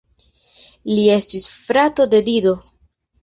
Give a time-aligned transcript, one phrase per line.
[0.91, 2.55] Li estis frato de Dido.